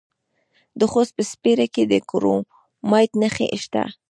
د 0.79 0.81
خوست 0.91 1.11
په 1.17 1.23
سپیره 1.31 1.65
کې 1.73 1.83
د 1.91 1.93
کرومایټ 2.09 3.11
نښې 3.21 3.47
شته. 3.63 3.83